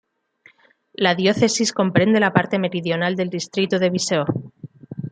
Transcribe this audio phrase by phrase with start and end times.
[0.93, 4.25] La diócesis comprende la parte meridional del distrito de Viseu.